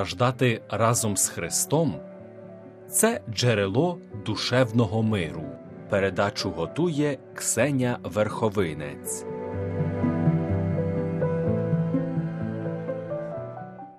страждати 0.00 0.62
разом 0.68 1.16
з 1.16 1.28
Христом 1.28 2.00
це 2.90 3.20
джерело 3.34 4.00
душевного 4.26 5.02
миру. 5.02 5.44
Передачу 5.90 6.50
готує 6.50 7.18
Ксеня 7.34 7.98
Верховинець. 8.02 9.24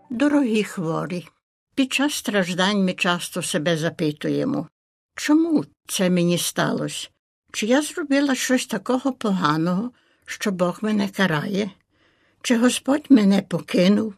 Дорогі 0.10 0.64
хворі, 0.64 1.28
під 1.76 1.94
час 1.94 2.14
страждань 2.14 2.86
ми 2.86 2.94
часто 2.94 3.42
себе 3.42 3.78
запитуємо, 3.78 4.68
чому 5.16 5.66
це 5.88 6.10
мені 6.10 6.38
сталося? 6.38 7.10
Чи 7.52 7.66
я 7.66 7.82
зробила 7.82 8.36
щось 8.36 8.66
такого 8.66 9.14
поганого, 9.14 9.92
що 10.26 10.52
Бог 10.52 10.80
мене 10.82 11.08
карає? 11.08 11.70
Чи 12.42 12.58
Господь 12.58 13.06
мене 13.10 13.42
покинув? 13.42 14.14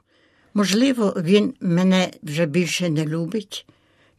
Можливо, 0.53 1.13
Він 1.17 1.53
мене 1.61 2.11
вже 2.23 2.45
більше 2.45 2.89
не 2.89 3.05
любить? 3.05 3.65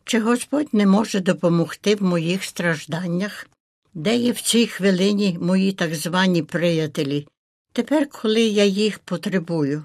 Чи 0.04 0.20
Господь 0.20 0.74
не 0.74 0.86
може 0.86 1.20
допомогти 1.20 1.94
в 1.94 2.02
моїх 2.02 2.44
стражданнях? 2.44 3.46
Де 3.94 4.16
є 4.16 4.32
в 4.32 4.40
цій 4.40 4.66
хвилині 4.66 5.38
мої 5.40 5.72
так 5.72 5.94
звані 5.94 6.42
приятелі, 6.42 7.26
тепер, 7.72 8.08
коли 8.08 8.40
я 8.40 8.64
їх 8.64 8.98
потребую? 8.98 9.84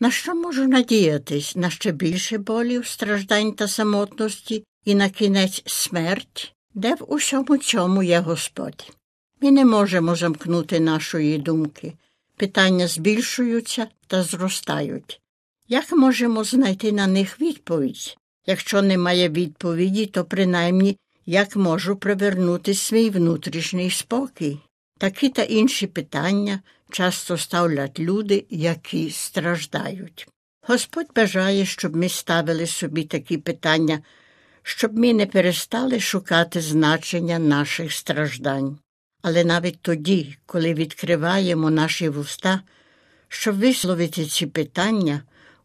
На 0.00 0.10
що 0.10 0.34
можу 0.34 0.68
надіятись? 0.68 1.56
На 1.56 1.70
ще 1.70 1.92
більше 1.92 2.38
болів, 2.38 2.86
страждань 2.86 3.52
та 3.52 3.68
самотності 3.68 4.64
і 4.84 4.94
на 4.94 5.10
кінець 5.10 5.62
смерть, 5.66 6.54
де 6.74 6.94
в 6.94 7.12
усьому 7.12 7.58
цьому 7.58 8.02
є 8.02 8.20
Господь? 8.20 8.92
Ми 9.40 9.50
не 9.50 9.64
можемо 9.64 10.16
замкнути 10.16 10.80
нашої 10.80 11.38
думки. 11.38 11.92
Питання 12.36 12.86
збільшуються 12.86 13.86
та 14.06 14.22
зростають. 14.22 15.21
Як 15.68 15.92
можемо 15.92 16.44
знайти 16.44 16.92
на 16.92 17.06
них 17.06 17.40
відповідь? 17.40 18.16
Якщо 18.46 18.82
немає 18.82 19.28
відповіді, 19.28 20.06
то 20.06 20.24
принаймні 20.24 20.96
як 21.26 21.56
можу 21.56 21.96
привернути 21.96 22.74
свій 22.74 23.10
внутрішній 23.10 23.90
спокій? 23.90 24.58
Такі 24.98 25.28
та 25.28 25.42
інші 25.42 25.86
питання 25.86 26.60
часто 26.90 27.38
ставлять 27.38 28.00
люди, 28.00 28.44
які 28.50 29.10
страждають. 29.10 30.28
Господь 30.66 31.06
бажає, 31.16 31.66
щоб 31.66 31.96
ми 31.96 32.08
ставили 32.08 32.66
собі 32.66 33.04
такі 33.04 33.38
питання, 33.38 34.02
щоб 34.62 34.98
ми 34.98 35.12
не 35.12 35.26
перестали 35.26 36.00
шукати 36.00 36.60
значення 36.60 37.38
наших 37.38 37.92
страждань. 37.92 38.78
Але 39.22 39.44
навіть 39.44 39.80
тоді, 39.82 40.36
коли 40.46 40.74
відкриваємо 40.74 41.70
наші 41.70 42.08
вуста, 42.08 42.60
щоб 43.28 43.58
висловити 43.58 44.26
ці 44.26 44.46
питання, 44.46 45.22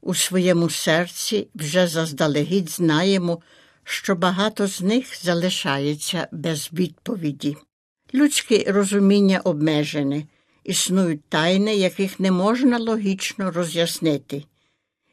у 0.08 0.16
своєму 0.16 0.70
серці 0.70 1.48
вже 1.56 1.88
заздалегідь 1.88 2.70
знаємо, 2.70 3.42
що 3.84 4.16
багато 4.16 4.68
з 4.68 4.82
них 4.82 5.24
залишається 5.24 6.28
без 6.32 6.70
відповіді. 6.74 7.58
Людське 8.14 8.64
розуміння 8.68 9.42
обмежене, 9.44 10.24
існують 10.64 11.24
тайни, 11.30 11.76
яких 11.76 12.20
не 12.20 12.32
можна 12.32 12.80
логічно 12.80 13.52
роз'яснити. 13.52 14.44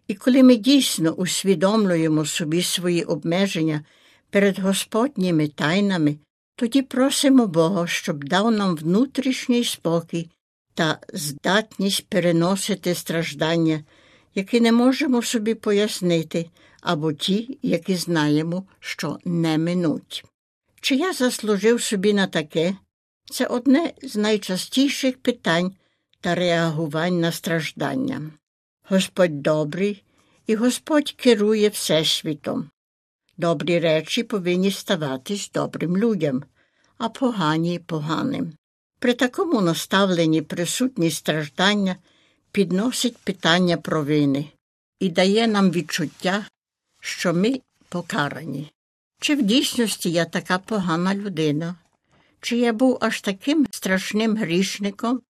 І 0.09 0.15
коли 0.15 0.43
ми 0.43 0.57
дійсно 0.57 1.11
усвідомлюємо 1.11 2.25
собі 2.25 2.63
свої 2.63 3.05
обмеження 3.05 3.85
перед 4.31 4.59
Господніми 4.59 5.49
тайнами, 5.49 6.17
тоді 6.57 6.83
просимо 6.83 7.47
Бога, 7.47 7.87
щоб 7.87 8.25
дав 8.25 8.51
нам 8.51 8.77
внутрішній 8.77 9.65
спокій 9.65 10.31
та 10.75 10.99
здатність 11.13 12.07
переносити 12.09 12.95
страждання, 12.95 13.85
які 14.35 14.61
не 14.61 14.73
можемо 14.73 15.23
собі 15.23 15.55
пояснити, 15.55 16.51
або 16.81 17.13
ті, 17.13 17.59
які 17.63 17.97
знаємо, 17.97 18.67
що 18.81 19.19
не 19.25 19.59
минуть. 19.59 20.25
Чи 20.81 20.95
я 20.95 21.13
заслужив 21.13 21.83
собі 21.83 22.13
на 22.13 22.27
таке? 22.27 22.77
Це 23.31 23.47
одне 23.47 23.93
з 24.03 24.17
найчастіших 24.17 25.19
питань 25.19 25.75
та 26.21 26.35
реагувань 26.35 27.21
на 27.21 27.33
страждання. 27.33 28.31
Господь 28.89 29.43
добрий, 29.43 30.05
і 30.47 30.55
Господь 30.55 31.11
керує 31.13 31.69
Всесвітом. 31.69 32.71
Добрі 33.37 33.79
речі 33.79 34.23
повинні 34.23 34.71
ставатись 34.71 35.51
добрим 35.55 35.97
людям, 35.97 36.45
а 36.99 37.09
погані 37.09 37.79
поганим. 37.79 38.53
При 38.99 39.15
такому 39.15 39.61
наставленні 39.61 40.43
присутні 40.43 41.11
страждання 41.11 41.97
підносить 42.55 43.17
питання 43.17 43.77
провини 43.77 44.47
і 45.01 45.09
дає 45.09 45.47
нам 45.47 45.71
відчуття, 45.71 46.47
що 47.01 47.35
ми 47.35 47.61
покарані. 47.89 48.73
Чи 49.21 49.35
в 49.35 49.43
дійсності 49.43 50.13
я 50.13 50.25
така 50.25 50.59
погана 50.59 51.15
людина? 51.15 51.75
Чи 52.41 52.57
я 52.57 52.73
був 52.73 52.99
аж 53.01 53.21
таким 53.21 53.67
страшним 53.71 54.37
грішником, 54.37 55.21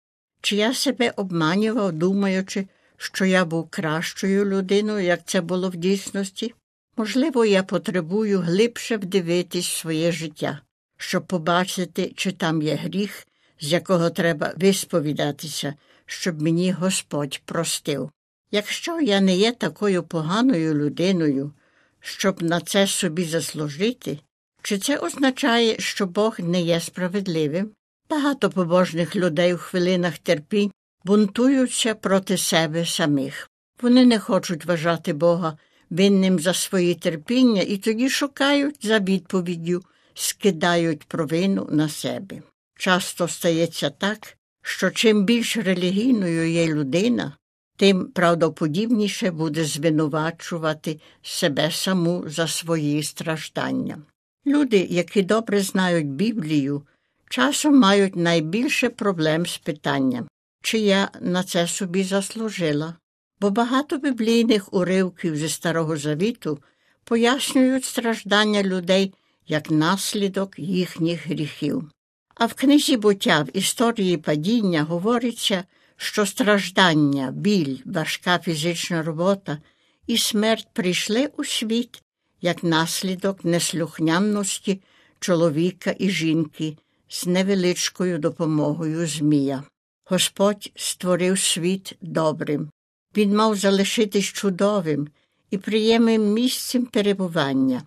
чи 0.40 0.56
я 0.56 0.74
себе 0.74 1.12
обманював, 1.16 1.92
думаючи, 1.92 2.66
що 2.96 3.24
я 3.24 3.44
був 3.44 3.68
кращою 3.70 4.44
людиною, 4.44 5.04
як 5.04 5.20
це 5.24 5.40
було 5.40 5.70
в 5.70 5.76
дійсності? 5.76 6.54
Можливо, 6.96 7.44
я 7.44 7.62
потребую 7.62 8.40
глибше 8.40 8.96
вдивитись 8.96 9.68
своє 9.68 10.12
життя, 10.12 10.60
щоб 10.96 11.26
побачити, 11.26 12.12
чи 12.16 12.32
там 12.32 12.62
є 12.62 12.74
гріх, 12.74 13.26
з 13.60 13.72
якого 13.72 14.10
треба 14.10 14.52
висповідатися, 14.56 15.74
щоб 16.06 16.42
мені 16.42 16.72
Господь 16.72 17.42
простив. 17.44 18.10
Якщо 18.50 19.00
я 19.00 19.20
не 19.20 19.36
є 19.36 19.52
такою 19.52 20.02
поганою 20.02 20.74
людиною, 20.74 21.52
щоб 22.00 22.42
на 22.42 22.60
це 22.60 22.86
собі 22.86 23.24
заслужити, 23.24 24.18
чи 24.62 24.78
це 24.78 24.98
означає, 24.98 25.78
що 25.78 26.06
Бог 26.06 26.40
не 26.40 26.62
є 26.62 26.80
справедливим? 26.80 27.70
Багато 28.10 28.50
побожних 28.50 29.16
людей 29.16 29.54
у 29.54 29.58
хвилинах 29.58 30.18
терпінь 30.18 30.70
бунтуються 31.04 31.94
проти 31.94 32.38
себе 32.38 32.86
самих. 32.86 33.50
Вони 33.82 34.04
не 34.04 34.18
хочуть 34.18 34.64
вважати 34.64 35.12
Бога 35.12 35.58
винним 35.90 36.38
за 36.38 36.54
свої 36.54 36.94
терпіння 36.94 37.62
і 37.62 37.76
тоді 37.76 38.10
шукають 38.10 38.86
за 38.86 38.98
відповіддю, 38.98 39.82
скидають 40.14 41.04
провину 41.04 41.68
на 41.70 41.88
себе. 41.88 42.42
Часто 42.78 43.28
стається 43.28 43.90
так, 43.90 44.36
що 44.66 44.90
чим 44.90 45.24
більш 45.24 45.56
релігійною 45.56 46.50
є 46.50 46.66
людина, 46.66 47.36
тим 47.76 48.06
правдоподібніше 48.06 49.30
буде 49.30 49.64
звинувачувати 49.64 51.00
себе 51.22 51.70
саму 51.70 52.24
за 52.26 52.46
свої 52.48 53.02
страждання. 53.02 53.98
Люди, 54.46 54.86
які 54.90 55.22
добре 55.22 55.60
знають 55.60 56.08
Біблію, 56.08 56.82
часом 57.30 57.78
мають 57.78 58.16
найбільше 58.16 58.88
проблем 58.88 59.46
з 59.46 59.58
питанням, 59.58 60.28
чи 60.62 60.78
я 60.78 61.10
на 61.20 61.42
це 61.42 61.66
собі 61.66 62.04
заслужила, 62.04 62.94
бо 63.40 63.50
багато 63.50 63.98
біблійних 63.98 64.74
уривків 64.74 65.36
зі 65.36 65.48
Старого 65.48 65.96
Завіту 65.96 66.58
пояснюють 67.04 67.84
страждання 67.84 68.62
людей 68.62 69.14
як 69.48 69.70
наслідок 69.70 70.58
їхніх 70.58 71.26
гріхів. 71.26 71.90
А 72.34 72.46
в 72.46 72.54
книзі 72.54 72.96
буття 72.96 73.42
в 73.42 73.56
історії 73.56 74.16
падіння 74.16 74.82
говориться, 74.82 75.64
що 75.96 76.26
страждання, 76.26 77.30
біль, 77.30 77.78
важка 77.84 78.38
фізична 78.38 79.02
робота 79.02 79.58
і 80.06 80.18
смерть 80.18 80.68
прийшли 80.72 81.30
у 81.36 81.44
світ 81.44 82.02
як 82.40 82.64
наслідок 82.64 83.44
неслухняності 83.44 84.82
чоловіка 85.20 85.94
і 85.98 86.10
жінки 86.10 86.76
з 87.08 87.26
невеличкою 87.26 88.18
допомогою 88.18 89.06
Змія. 89.06 89.64
Господь 90.04 90.72
створив 90.76 91.38
світ 91.38 91.96
добрим. 92.00 92.70
Він 93.16 93.36
мав 93.36 93.56
залишитись 93.56 94.24
чудовим 94.24 95.08
і 95.50 95.58
приємним 95.58 96.32
місцем 96.32 96.86
перебування, 96.86 97.82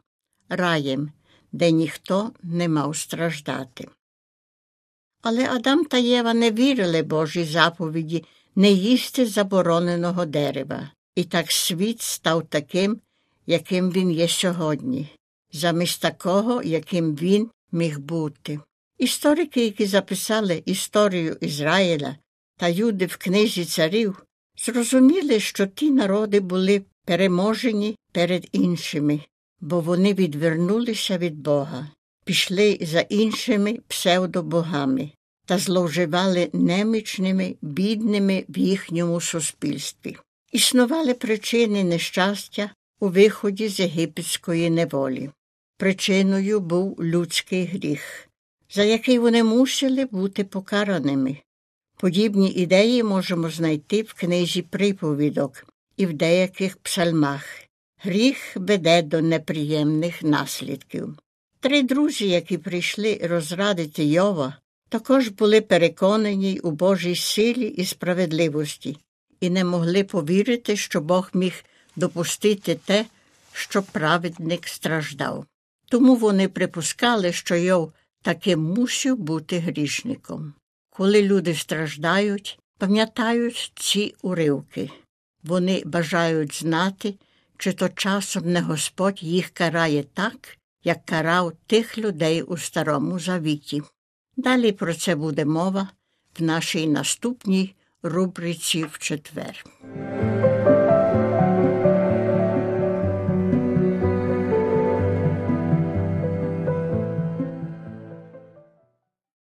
раєм, 0.50 1.12
де 1.52 1.72
ніхто 1.72 2.32
не 2.44 2.70
мав 2.70 2.96
страждати. 2.96 3.88
Але 5.30 5.50
Адам 5.50 5.86
та 5.86 5.98
Єва 5.98 6.34
не 6.34 6.52
вірили 6.52 7.04
Божій 7.04 7.44
заповіді 7.44 8.24
не 8.56 8.72
їсти 8.72 9.26
забороненого 9.26 10.26
дерева, 10.26 10.92
і 11.16 11.24
так 11.24 11.52
світ 11.52 12.02
став 12.02 12.48
таким, 12.50 13.02
яким 13.48 13.92
він 13.92 14.12
є 14.12 14.28
сьогодні, 14.28 15.10
замість 15.52 16.02
такого, 16.02 16.64
яким 16.64 17.16
він 17.16 17.50
міг 17.72 18.00
бути. 18.00 18.60
Історики, 18.98 19.66
які 19.66 19.86
записали 19.86 20.64
історію 20.66 21.38
Ізраїля 21.42 22.16
та 22.58 22.68
юди 22.68 23.06
в 23.06 23.18
книзі 23.18 23.66
царів, 23.66 24.26
зрозуміли, 24.66 25.40
що 25.40 25.68
ті 25.68 25.92
народи 25.92 26.40
були 26.40 26.84
переможені 27.06 27.96
перед 28.12 28.48
іншими, 28.52 29.20
бо 29.62 29.80
вони 29.80 30.14
відвернулися 30.14 31.18
від 31.18 31.38
Бога, 31.38 31.88
пішли 32.26 32.78
за 32.82 33.00
іншими 33.00 33.80
псевдобогами 33.88 35.12
та 35.48 35.58
зловживали 35.58 36.50
немічними, 36.54 37.56
бідними 37.62 38.46
в 38.50 38.58
їхньому 38.58 39.22
суспільстві. 39.22 40.18
Існували 40.52 41.14
причини 41.14 41.84
нещастя 41.84 42.70
у 43.00 43.08
виході 43.08 43.68
з 43.68 43.80
єгипетської 43.80 44.70
неволі. 44.70 45.30
Причиною 45.78 46.60
був 46.60 47.04
людський 47.04 47.66
гріх, 47.66 48.30
за 48.70 48.84
який 48.84 49.20
вони 49.20 49.44
мусили 49.44 50.06
бути 50.06 50.44
покараними. 50.44 51.38
Подібні 51.98 52.52
ідеї 52.52 53.04
можемо 53.04 53.50
знайти 53.50 54.02
в 54.02 54.14
книзі 54.14 54.62
приповідок 54.62 55.66
і 55.98 56.06
в 56.06 56.14
деяких 56.14 56.78
псалмах. 56.78 57.44
Гріх 58.04 58.38
веде 58.56 59.02
до 59.02 59.22
неприємних 59.22 60.24
наслідків. 60.24 61.18
Три 61.60 61.84
друзі, 61.84 62.30
які 62.30 62.58
прийшли 62.58 63.20
розрадити 63.24 64.04
Йова, 64.06 64.58
також 64.90 65.28
були 65.28 65.62
переконані 65.62 66.60
у 66.60 66.72
Божій 66.72 67.16
силі 67.16 67.68
і 67.68 67.86
справедливості 67.86 68.98
і 69.40 69.50
не 69.50 69.64
могли 69.64 70.04
повірити, 70.04 70.76
що 70.76 71.02
Бог 71.02 71.30
міг 71.34 71.66
допустити 71.96 72.76
те, 72.76 73.06
що 73.54 73.84
праведник 73.84 74.68
страждав. 74.68 75.46
Тому 75.90 76.16
вони 76.16 76.48
припускали, 76.48 77.34
що 77.34 77.56
Йов 77.56 77.94
таки 78.22 78.56
мусив 78.56 79.18
бути 79.18 79.60
грішником. 79.60 80.54
Коли 80.90 81.22
люди 81.22 81.56
страждають, 81.56 82.60
пам'ятають 82.78 83.72
ці 83.76 84.16
уривки. 84.22 84.90
Вони 85.44 85.84
бажають 85.86 86.56
знати, 86.56 87.16
чи 87.58 87.74
то 87.74 87.90
часом 87.90 88.52
не 88.52 88.62
Господь 88.62 89.24
їх 89.24 89.50
карає 89.50 90.04
так, 90.14 90.58
як 90.84 91.06
карав 91.06 91.54
тих 91.68 91.98
людей 91.98 92.42
у 92.42 92.58
Старому 92.58 93.20
Завіті. 93.20 93.82
Далі 94.38 94.72
про 94.72 94.94
це 94.94 95.16
буде 95.16 95.46
мова 95.46 95.88
в 96.40 96.44
нашій 96.44 96.88
наступній 96.88 97.76
рубриці 98.04 98.84
в 98.92 98.98
четвер. 98.98 99.66